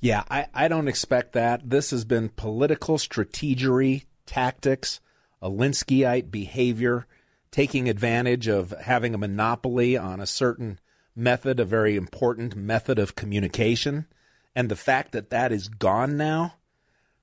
[0.00, 1.68] Yeah, I, I don't expect that.
[1.68, 5.00] This has been political strategery, tactics,
[5.42, 7.06] Alinskyite behavior
[7.50, 10.78] taking advantage of having a monopoly on a certain
[11.16, 14.06] method, a very important method of communication.
[14.54, 16.54] And the fact that that is gone now,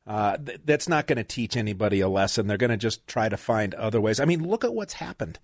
[0.08, 2.48] uh, th- that's not going to teach anybody a lesson.
[2.48, 4.20] They're going to just try to find other ways.
[4.20, 5.40] I mean, look at what's happened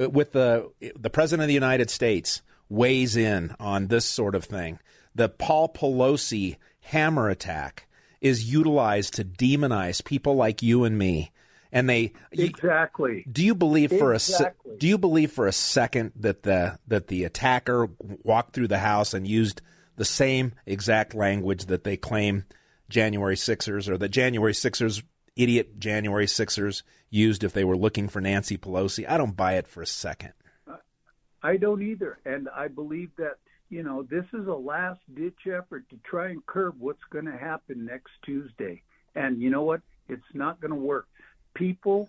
[0.00, 4.44] uh, with the the president of the United States weighs in on this sort of
[4.44, 4.78] thing.
[5.14, 7.86] The Paul Pelosi hammer attack
[8.20, 11.30] is utilized to demonize people like you and me
[11.74, 13.26] and they exactly.
[13.30, 14.74] Do you believe for exactly.
[14.74, 17.90] a do you believe for a second that the that the attacker
[18.22, 19.60] walked through the house and used
[19.96, 22.44] the same exact language that they claim
[22.88, 25.02] January Sixers or the January Sixers
[25.36, 29.08] idiot January Sixers used if they were looking for Nancy Pelosi?
[29.08, 30.32] I don't buy it for a second.
[31.42, 33.36] I don't either, and I believe that
[33.68, 37.36] you know this is a last ditch effort to try and curb what's going to
[37.36, 38.82] happen next Tuesday.
[39.14, 39.82] And you know what?
[40.08, 41.06] It's not going to work
[41.54, 42.08] people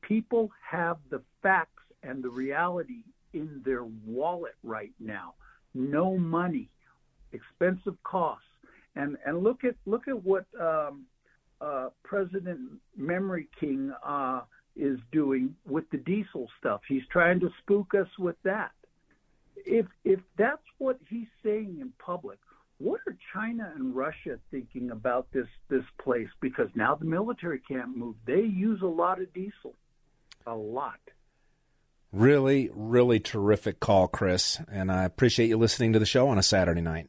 [0.00, 3.02] people have the facts and the reality
[3.34, 5.34] in their wallet right now.
[5.74, 6.70] No money,
[7.32, 8.47] expensive costs,
[8.96, 11.04] and and look at look at what um,
[11.60, 12.60] uh, President
[12.96, 14.42] Memory King uh,
[14.76, 16.80] is doing with the diesel stuff.
[16.88, 18.70] He's trying to spook us with that.
[19.56, 22.38] If if that's what he's saying in public,
[22.78, 26.28] what are China and Russia thinking about this this place?
[26.40, 28.14] Because now the military can't move.
[28.24, 29.74] They use a lot of diesel,
[30.46, 31.00] a lot.
[32.10, 36.42] Really, really terrific call, Chris, and I appreciate you listening to the show on a
[36.42, 37.08] Saturday night.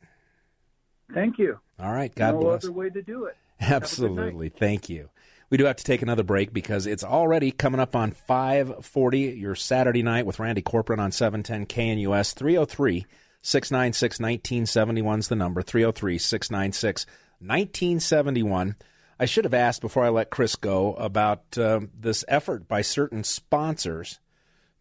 [1.14, 1.60] Thank you.
[1.80, 2.64] All right, God no bless.
[2.64, 3.36] No other way to do it.
[3.60, 5.10] Absolutely, thank you.
[5.50, 9.56] We do have to take another break because it's already coming up on 540, your
[9.56, 13.06] Saturday night with Randy Corporon on 710 KNUS 303
[13.42, 17.06] 696 1971 is the number, 303 696
[17.40, 18.76] 1971.
[19.20, 23.24] I should have asked before I let Chris go about uh, this effort by certain
[23.24, 24.20] sponsors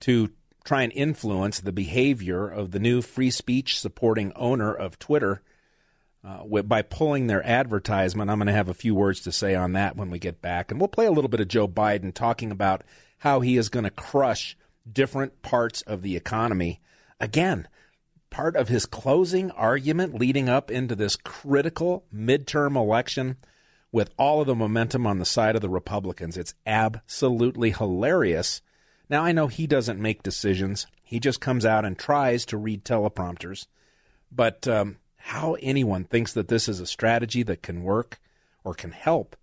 [0.01, 0.31] to
[0.65, 5.43] try and influence the behavior of the new free speech supporting owner of Twitter
[6.25, 8.31] uh, by pulling their advertisement.
[8.31, 10.71] I'm going to have a few words to say on that when we get back.
[10.71, 12.83] And we'll play a little bit of Joe Biden talking about
[13.19, 14.57] how he is going to crush
[14.91, 16.81] different parts of the economy.
[17.21, 17.69] Again,
[18.31, 23.37] part of his closing argument leading up into this critical midterm election
[23.91, 26.37] with all of the momentum on the side of the Republicans.
[26.37, 28.61] It's absolutely hilarious
[29.11, 32.85] Now, I know he doesn't make decisions, he just comes out and tries to read
[32.85, 33.67] teleprompters.
[34.31, 38.19] But um, how anyone thinks that this is a strategy that can work
[38.65, 39.37] or can help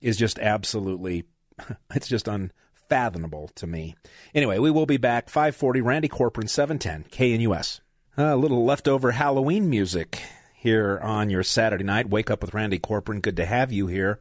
[0.00, 1.24] is just absolutely,
[1.94, 3.94] it's just unfathomable to me.
[4.34, 7.80] Anyway, we will be back 540 Randy Corporon 710 KNUS.
[8.16, 10.22] A little leftover Halloween music
[10.54, 12.10] here on your Saturday night.
[12.10, 13.22] Wake up with Randy Corporon.
[13.22, 14.18] Good to have you here.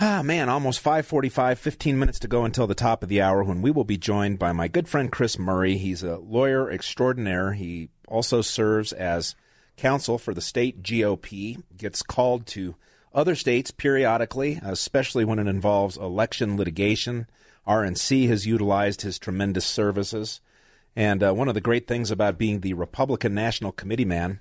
[0.00, 3.60] Ah, man, almost 545, 15 minutes to go until the top of the hour when
[3.60, 5.76] we will be joined by my good friend Chris Murray.
[5.76, 7.52] He's a lawyer extraordinaire.
[7.52, 9.36] He also serves as
[9.76, 12.76] counsel for the state GOP, gets called to
[13.14, 17.26] other states periodically, especially when it involves election litigation.
[17.66, 20.40] RNC has utilized his tremendous services.
[20.96, 24.40] And uh, one of the great things about being the Republican National Committee man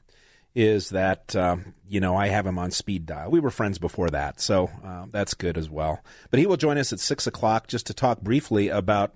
[0.53, 3.31] is that um, you know I have him on speed dial.
[3.31, 6.03] We were friends before that, so uh, that's good as well.
[6.29, 9.15] But he will join us at six o'clock just to talk briefly about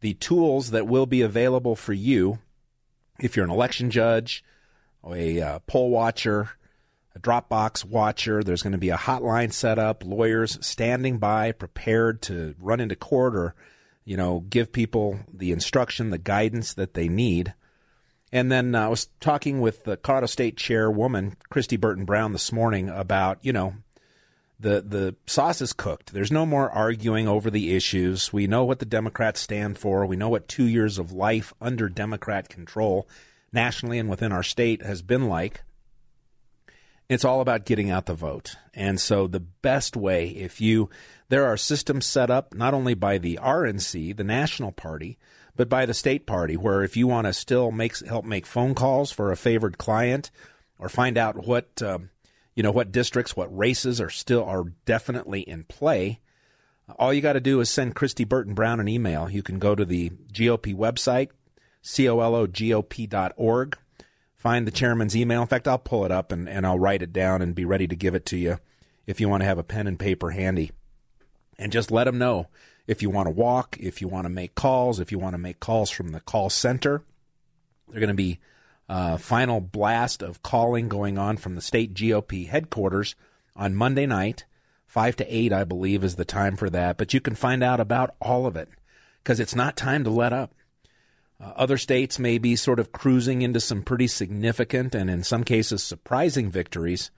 [0.00, 2.38] the tools that will be available for you
[3.18, 4.44] if you're an election judge,
[5.14, 6.50] a uh, poll watcher,
[7.14, 8.42] a Dropbox watcher.
[8.42, 12.96] There's going to be a hotline set up, lawyers standing by, prepared to run into
[12.96, 13.54] court or
[14.04, 17.54] you know give people the instruction, the guidance that they need.
[18.32, 22.52] And then uh, I was talking with the Colorado State chairwoman, Kristi Burton Brown, this
[22.52, 23.74] morning about, you know,
[24.58, 26.12] the the sauce is cooked.
[26.12, 28.32] There's no more arguing over the issues.
[28.32, 30.06] We know what the Democrats stand for.
[30.06, 33.06] We know what two years of life under Democrat control,
[33.56, 35.62] nationally and within our state, has been like.
[37.08, 38.56] It's all about getting out the vote.
[38.74, 40.90] And so the best way, if you,
[41.28, 45.18] there are systems set up not only by the RNC, the National Party,
[45.56, 48.74] but by the state party, where if you want to still make help make phone
[48.74, 50.30] calls for a favored client
[50.78, 52.10] or find out what um,
[52.54, 56.20] you know what districts, what races are still are definitely in play,
[56.98, 59.28] all you got to do is send Kristi Burton Brown an email.
[59.28, 61.30] You can go to the GOP website,
[61.86, 63.78] cologop.org,
[64.34, 65.42] find the chairman's email.
[65.42, 67.86] In fact, I'll pull it up and, and I'll write it down and be ready
[67.86, 68.58] to give it to you
[69.06, 70.72] if you want to have a pen and paper handy.
[71.58, 72.48] And just let them know
[72.86, 75.38] if you want to walk, if you want to make calls, if you want to
[75.38, 77.02] make calls from the call center.
[77.88, 78.40] They're going to be
[78.88, 83.14] uh, final blast of calling going on from the state GOP headquarters
[83.54, 84.44] on Monday night.
[84.86, 86.96] Five to eight, I believe, is the time for that.
[86.96, 88.68] But you can find out about all of it
[89.22, 90.52] because it's not time to let up.
[91.40, 95.44] Uh, other states may be sort of cruising into some pretty significant and, in some
[95.44, 97.10] cases, surprising victories.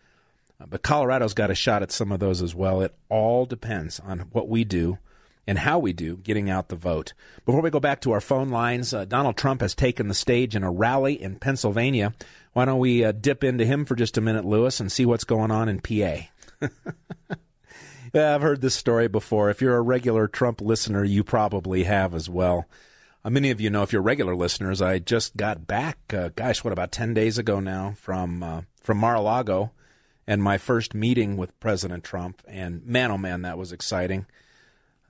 [0.60, 2.80] Uh, but Colorado's got a shot at some of those as well.
[2.80, 4.98] It all depends on what we do
[5.46, 7.14] and how we do getting out the vote.
[7.46, 10.54] Before we go back to our phone lines, uh, Donald Trump has taken the stage
[10.54, 12.12] in a rally in Pennsylvania.
[12.52, 15.24] Why don't we uh, dip into him for just a minute, Lewis, and see what's
[15.24, 16.26] going on in PA?
[18.12, 19.48] yeah, I've heard this story before.
[19.48, 22.66] If you're a regular Trump listener, you probably have as well.
[23.24, 26.62] Uh, many of you know, if you're regular listeners, I just got back, uh, gosh,
[26.62, 29.72] what, about 10 days ago now from, uh, from Mar-a-Lago
[30.26, 32.42] and my first meeting with President Trump.
[32.46, 34.26] And man, oh man, that was exciting.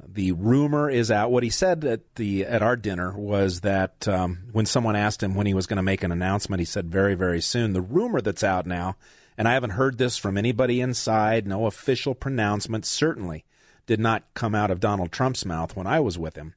[0.07, 1.33] The rumor is out.
[1.33, 5.35] What he said at the at our dinner was that um, when someone asked him
[5.35, 7.73] when he was going to make an announcement, he said very very soon.
[7.73, 8.97] The rumor that's out now,
[9.37, 11.49] and I haven't heard this from anybody inside.
[11.49, 12.87] No official pronouncement.
[12.87, 13.44] Certainly
[13.87, 16.55] did not come out of Donald Trump's mouth when I was with him.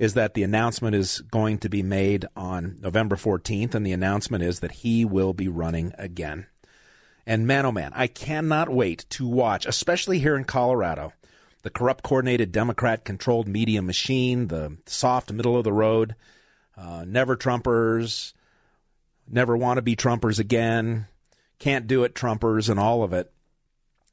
[0.00, 4.42] Is that the announcement is going to be made on November 14th, and the announcement
[4.42, 6.46] is that he will be running again.
[7.24, 11.12] And man, oh man, I cannot wait to watch, especially here in Colorado
[11.62, 16.14] the corrupt, coordinated, Democrat controlled media machine, the soft, middle of the road,
[16.76, 18.32] uh, never Trumpers,
[19.28, 21.06] never want to be Trumpers again,
[21.58, 23.30] can't do it Trumpers, and all of it,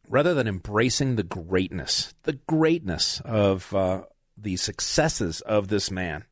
[0.09, 4.01] rather than embracing the greatness, the greatness of uh,
[4.37, 6.25] the successes of this man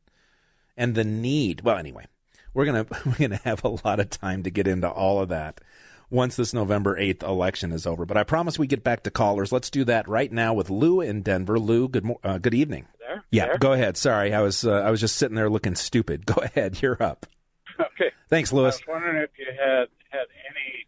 [0.76, 1.62] and the need.
[1.62, 2.06] Well, anyway,
[2.54, 5.60] we're gonna we're gonna have a lot of time to get into all of that
[6.08, 8.06] once this November 8th election is over.
[8.06, 9.50] But I promise we get back to callers.
[9.52, 11.58] Let's do that right now with Lou in Denver.
[11.58, 12.86] Lou, good mo- uh, good evening.
[13.00, 13.24] There?
[13.30, 13.58] Yeah, there?
[13.58, 13.96] go ahead.
[13.96, 16.26] Sorry, I was uh, I was just sitting there looking stupid.
[16.32, 17.26] Go ahead, you're up.
[17.78, 18.10] Okay.
[18.30, 18.76] Thanks, Lewis.
[18.76, 20.86] I was wondering if you had had any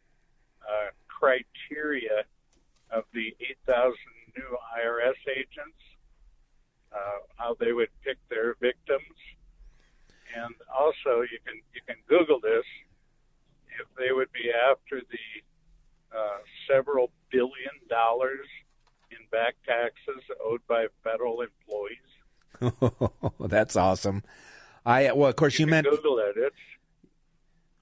[0.63, 2.25] uh, criteria
[2.91, 3.37] of the
[3.69, 3.93] 8,000
[4.37, 5.77] new IRS agents,
[6.93, 9.17] uh, how they would pick their victims,
[10.37, 12.65] and also you can you can Google this
[13.81, 16.39] if they would be after the uh,
[16.71, 18.47] several billion dollars
[19.11, 21.99] in back taxes owed by federal employees.
[23.41, 24.23] That's awesome.
[24.85, 26.35] I well, of course, you, you meant Google it.
[26.37, 26.57] It's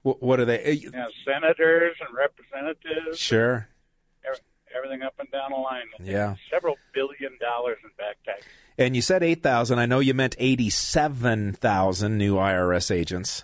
[0.01, 0.73] what, what are they?
[0.73, 3.19] yeah, senators and representatives.
[3.19, 3.69] Sure.
[4.77, 5.85] Everything up and down the line.
[6.03, 6.35] Yeah.
[6.51, 8.45] Several billion dollars in back tax.
[8.77, 9.79] And you said 8,000.
[9.79, 13.43] I know you meant 87,000 new IRS agents.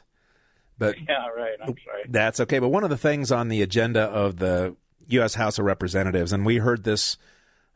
[0.77, 1.57] But yeah, right.
[1.61, 2.03] I'm sorry.
[2.07, 2.59] That's okay.
[2.59, 4.75] But one of the things on the agenda of the
[5.07, 5.33] U.S.
[5.33, 7.17] House of Representatives, and we heard this,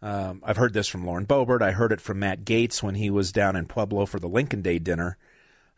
[0.01, 1.61] um, I've heard this from Lauren Boebert.
[1.61, 4.61] I heard it from Matt Gaetz when he was down in Pueblo for the Lincoln
[4.61, 5.17] Day dinner.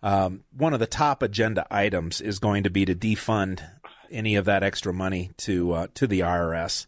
[0.02, 3.62] Um, one of the top agenda items is going to be to defund
[4.12, 6.86] any of that extra money to uh, to the IRS.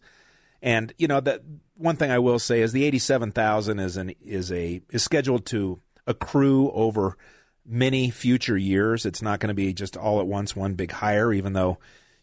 [0.61, 1.41] And you know that
[1.75, 5.45] one thing I will say is the eighty-seven thousand is an is a is scheduled
[5.47, 7.17] to accrue over
[7.65, 9.05] many future years.
[9.05, 11.77] It's not going to be just all at once one big hire, even though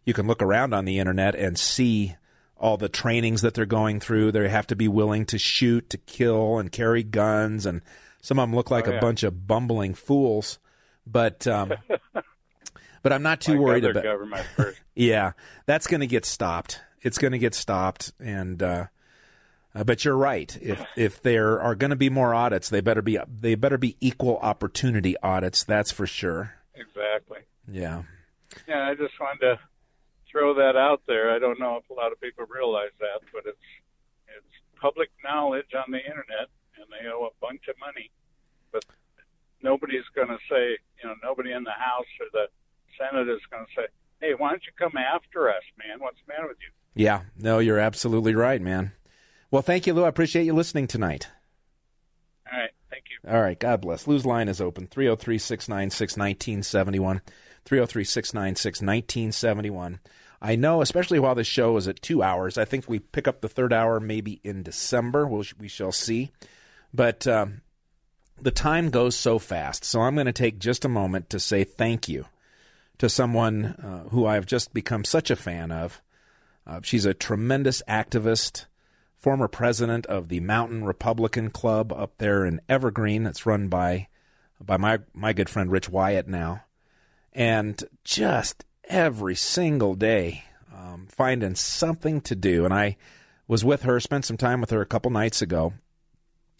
[0.04, 2.16] you can look around on the internet and see
[2.56, 4.32] all the trainings that they're going through.
[4.32, 7.82] They have to be willing to shoot, to kill, and carry guns, and
[8.22, 8.98] some of them look like Oh, yeah.
[8.98, 10.58] a bunch of bumbling fools.
[11.06, 11.72] But um,
[13.02, 14.04] but I'm not too Like worried about.
[14.94, 15.32] Yeah,
[15.66, 16.80] that's going to get stopped.
[17.02, 18.86] It's going to get stopped, and uh,
[19.74, 20.56] uh, but you're right.
[20.60, 23.96] If if there are going to be more audits, they better be they better be
[24.00, 25.64] equal opportunity audits.
[25.64, 26.54] That's for sure.
[26.74, 27.38] Exactly.
[27.70, 28.02] Yeah.
[28.66, 29.58] Yeah, I just wanted to
[30.30, 31.34] throw that out there.
[31.34, 33.68] I don't know if a lot of people realize that, but it's
[34.28, 38.10] it's public knowledge on the internet, and they owe a bunch of money.
[38.72, 38.84] But
[39.62, 42.46] nobody's going to say, you know, nobody in the House or the
[42.98, 43.86] Senate is going to say,
[44.20, 46.00] "Hey, why don't you come after us, man?
[46.00, 47.22] What's the matter with you?" Yeah.
[47.36, 48.92] No, you're absolutely right, man.
[49.50, 50.04] Well, thank you, Lou.
[50.04, 51.28] I appreciate you listening tonight.
[52.52, 53.30] All right, thank you.
[53.30, 53.58] All right.
[53.58, 54.06] God bless.
[54.06, 57.20] Lou's line is open 303 696 1971.
[57.64, 60.00] 303 696 1971.
[60.40, 63.40] I know, especially while this show is at two hours, I think we pick up
[63.40, 65.26] the third hour maybe in December.
[65.26, 66.30] We'll, we shall see.
[66.94, 67.62] But um,
[68.40, 69.84] the time goes so fast.
[69.84, 72.26] So I'm going to take just a moment to say thank you
[72.98, 76.02] to someone uh, who I've just become such a fan of.
[76.66, 78.66] Uh, she's a tremendous activist,
[79.16, 83.26] former president of the Mountain Republican Club up there in Evergreen.
[83.26, 84.08] It's run by
[84.60, 86.64] by my my good friend Rich Wyatt now,
[87.32, 90.44] and just every single day
[90.74, 92.64] um, finding something to do.
[92.64, 92.96] And I
[93.46, 95.72] was with her, spent some time with her a couple nights ago,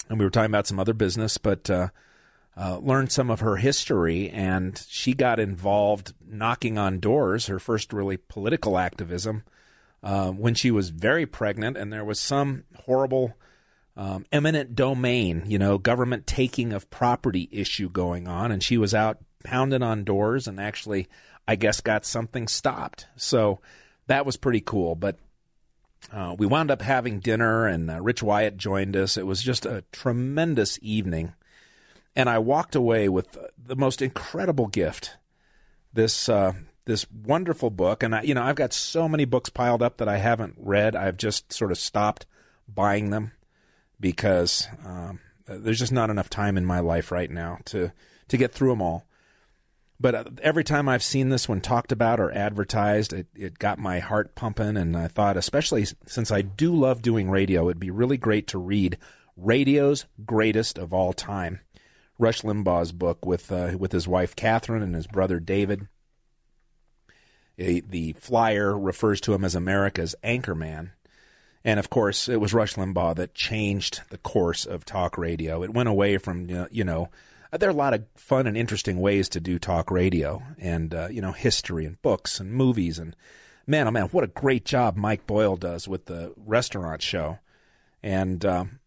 [0.09, 1.69] and we were talking about some other business, but.
[1.69, 1.89] Uh,
[2.59, 7.47] uh, learned some of her history, and she got involved knocking on doors.
[7.47, 9.45] Her first really political activism
[10.03, 13.37] uh, when she was very pregnant, and there was some horrible
[13.97, 18.93] um, eminent domain, you know, government taking of property issue going on, and she was
[18.93, 21.09] out pounding on doors and actually,
[21.47, 23.07] I guess, got something stopped.
[23.17, 23.61] So
[24.09, 24.97] that was pretty cool.
[24.97, 25.17] But
[26.13, 29.17] uh, we wound up having dinner, and uh, Rich Wyatt joined us.
[29.17, 31.35] It was just a tremendous evening
[32.19, 35.17] and I walked away with the most incredible gift.
[35.93, 36.53] This uh,
[36.85, 40.09] this wonderful book, and I, you know I've got so many books piled up that
[40.09, 40.97] I haven't read.
[40.97, 42.27] I've just sort of stopped
[42.69, 43.33] buying them
[44.01, 47.93] because um, there's just not enough time in my life right now to
[48.27, 49.07] to get through them all.
[50.01, 53.79] But uh, every time I've seen this one talked about or advertised, it, it got
[53.79, 57.91] my heart pumping, and I thought, especially since I do love doing radio, it'd be
[57.93, 58.99] really great to read
[59.39, 61.61] radio's greatest of all time.
[62.19, 65.89] Rush Limbaugh's book with uh, with his wife Kathryn and his brother David.
[67.59, 70.91] A, the flyer refers to him as America's anchorman,
[71.65, 75.63] and of course, it was Rush Limbaugh that changed the course of talk radio.
[75.63, 77.09] It went away from you know,
[77.53, 81.09] there are a lot of fun and interesting ways to do talk radio, and uh,
[81.11, 83.15] you know history and books and movies and
[83.67, 87.39] man, oh man, what a great job Mike Boyle does with the restaurant show,
[88.03, 88.45] and.
[88.45, 88.81] Um,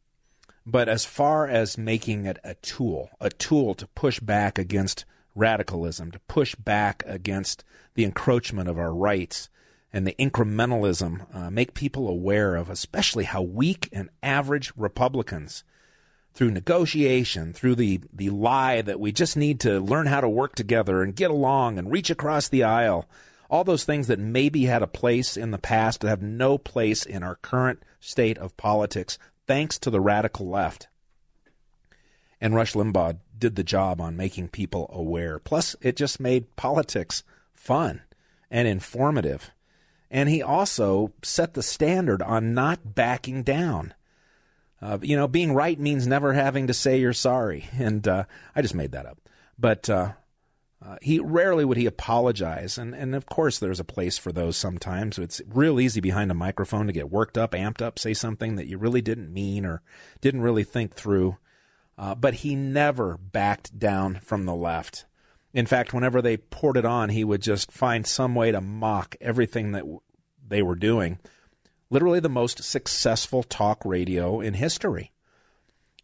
[0.66, 5.06] but as far as making it a tool, a tool to push back against
[5.36, 7.64] radicalism, to push back against
[7.96, 9.50] the encroachment of our rights
[9.94, 15.64] and the incrementalism, uh, make people aware of especially how weak and average Republicans,
[16.34, 20.56] through negotiation, through the, the lie that we just need to learn how to work
[20.56, 23.06] together and get along and reach across the aisle,
[23.50, 27.06] all those things that maybe had a place in the past that have no place
[27.06, 29.18] in our current state of politics
[29.52, 30.88] thanks to the radical left.
[32.40, 35.40] And Rush Limbaugh did the job on making people aware.
[35.40, 37.24] Plus, it just made politics
[37.54, 38.00] fun
[38.50, 39.52] and informative.
[40.10, 43.94] And he also set the standard on not backing down.
[44.82, 47.68] Uh, you know, being right means never having to say you're sorry.
[47.78, 48.24] And uh,
[48.56, 49.18] I just made that up.
[49.60, 50.14] But uh,
[50.84, 54.58] uh, he rarely would he apologize, and and of course there's a place for those
[54.58, 55.20] sometimes.
[55.20, 58.68] It's real easy behind a microphone to get worked up, amped up, say something that
[58.68, 59.82] you really didn't mean or
[60.22, 61.38] didn't really think through.
[61.98, 65.06] Uh, but he never backed down from the left.
[65.54, 69.16] In fact, whenever they poured it on, he would just find some way to mock
[69.22, 70.02] everything that w-
[70.48, 71.20] they were doing.
[71.92, 75.12] literally the most successful talk radio in history.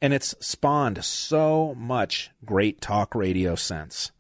[0.02, 4.12] And it's spawned so much great talk radio sense.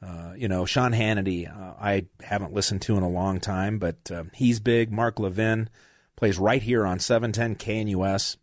[0.00, 4.10] Uh, you know, Sean Hannity, uh, I haven't listened to in a long time, but
[4.10, 4.92] uh, he's big.
[4.92, 5.68] Mark Levin
[6.16, 8.36] plays right here on 710 KNUS.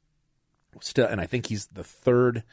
[0.81, 2.43] Still, and I think he's the third,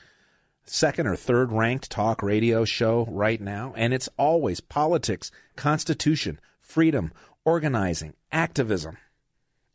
[0.65, 3.75] second or third ranked talk radio show right now.
[3.77, 7.13] And it's always politics, constitution, freedom,
[7.45, 8.99] organizing, activism.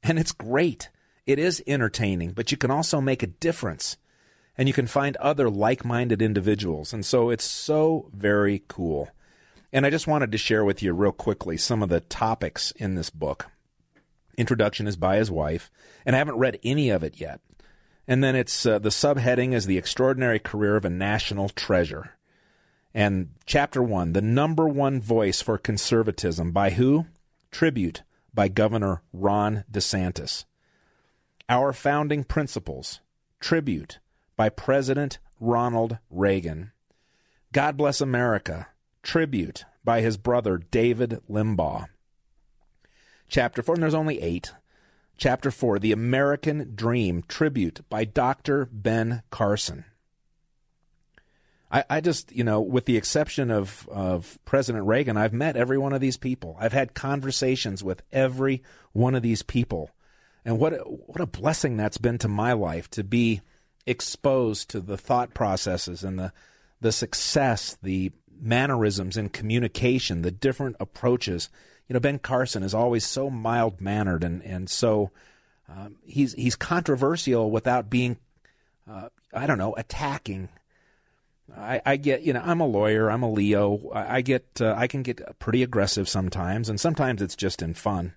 [0.04, 0.90] And it's great.
[1.26, 3.98] It is entertaining, but you can also make a difference.
[4.58, 6.94] And you can find other like minded individuals.
[6.94, 9.10] And so it's so very cool.
[9.72, 12.96] And I just wanted to share with you real quickly some of the topics in
[12.96, 13.48] this book.
[14.38, 15.70] Introduction is by his wife,
[16.06, 17.42] and I haven't read any of it yet.
[18.08, 22.12] And then it's uh, the subheading is the extraordinary career of a national treasure.
[22.94, 27.06] And chapter one, the number one voice for conservatism by who?
[27.52, 28.04] Tribute
[28.34, 30.46] by Governor Ron DeSantis.
[31.50, 33.02] Our founding principles.
[33.40, 34.00] Tribute
[34.36, 36.72] by President Ronald Reagan.
[37.52, 38.68] God Bless America
[39.08, 41.88] Tribute by his brother David Limbaugh.
[43.30, 44.52] Chapter 4, and there's only eight.
[45.18, 48.68] Chapter 4, The American Dream Tribute by Dr.
[48.70, 49.86] Ben Carson.
[51.72, 55.78] I, I, just, you know, with the exception of, of President Reagan, I've met every
[55.78, 56.58] one of these people.
[56.60, 59.90] I've had conversations with every one of these people.
[60.44, 60.74] And what,
[61.08, 63.40] what a blessing that's been to my life to be
[63.86, 66.34] exposed to the thought processes and the,
[66.82, 71.50] the success, the mannerisms in communication, the different approaches.
[71.88, 75.12] You know, Ben Carson is always so mild mannered and and so
[75.70, 78.18] um, he's he's controversial without being,
[78.90, 80.50] uh, I don't know, attacking.
[81.56, 83.10] I, I, get, you know, I'm a lawyer.
[83.10, 83.90] I'm a Leo.
[83.94, 87.74] I, I get, uh, I can get pretty aggressive sometimes, and sometimes it's just in
[87.74, 88.16] fun.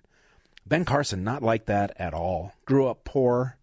[0.65, 2.53] Ben Carson, not like that at all.
[2.65, 3.57] Grew up poor,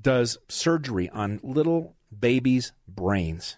[0.00, 3.56] does surgery on little babies' brains.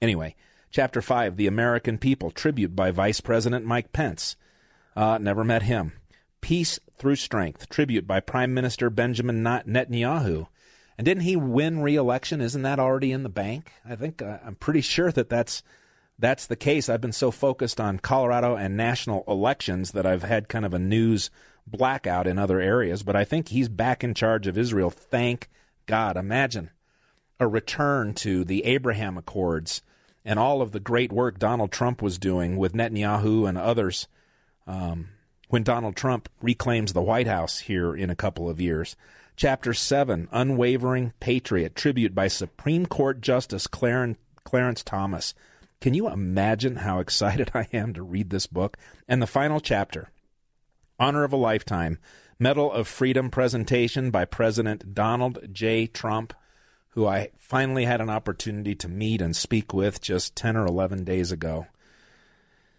[0.00, 0.34] Anyway,
[0.74, 4.34] Chapter 5 The American People, tribute by Vice President Mike Pence.
[4.96, 5.92] Uh, never met him.
[6.40, 10.48] Peace Through Strength, tribute by Prime Minister Benjamin Netanyahu.
[10.98, 12.40] And didn't he win re-election?
[12.40, 13.70] Isn't that already in the bank?
[13.88, 15.62] I think uh, I'm pretty sure that that's
[16.18, 16.88] that's the case.
[16.88, 20.80] I've been so focused on Colorado and national elections that I've had kind of a
[20.80, 21.30] news
[21.68, 23.04] blackout in other areas.
[23.04, 24.90] But I think he's back in charge of Israel.
[24.90, 25.50] Thank
[25.86, 26.16] God.
[26.16, 26.70] Imagine
[27.38, 29.80] a return to the Abraham Accords
[30.24, 34.08] and all of the great work Donald Trump was doing with Netanyahu and others
[34.66, 35.08] um,
[35.48, 38.96] when Donald Trump reclaims the White House here in a couple of years.
[39.36, 45.34] Chapter 7 Unwavering Patriot, tribute by Supreme Court Justice Clarence, Clarence Thomas.
[45.80, 48.76] Can you imagine how excited I am to read this book?
[49.08, 50.10] And the final chapter
[50.98, 51.98] Honor of a Lifetime
[52.38, 55.86] Medal of Freedom presentation by President Donald J.
[55.86, 56.32] Trump
[56.94, 61.04] who I finally had an opportunity to meet and speak with just 10 or 11
[61.04, 61.66] days ago.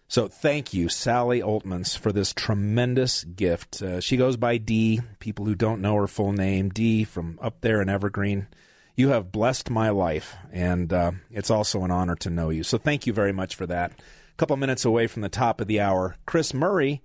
[0.08, 3.82] So thank you, Sally Altmans, for this tremendous gift.
[3.82, 5.00] Uh, she goes by D.
[5.18, 8.46] People who don't know her full name, D from up there in Evergreen.
[8.94, 12.62] You have blessed my life, and uh, it's also an honor to know you.
[12.62, 13.90] So thank you very much for that.
[13.92, 17.02] A couple minutes away from the top of the hour, Chris Murray,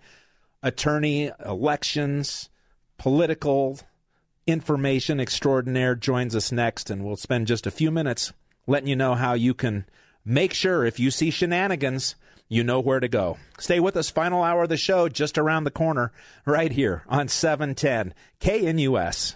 [0.63, 2.49] attorney, elections,
[2.97, 3.79] political,
[4.51, 8.33] information extraordinaire joins us next, and we'll spend just a few minutes
[8.67, 9.85] letting you know how you can
[10.23, 12.15] make sure if you see shenanigans,
[12.47, 13.37] you know where to go.
[13.57, 16.11] Stay with us, final hour of the show just around the corner,
[16.45, 19.35] right here on 710 KNUS.